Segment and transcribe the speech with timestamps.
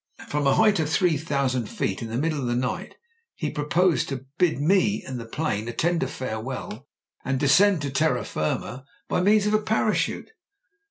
[0.31, 2.95] 'Trom a height of three thousand feet, in the middle of the night,
[3.35, 6.87] he proposed to bid me and the plane a tender farewell
[7.23, 10.31] and descend to terra firma by means of a parachute.'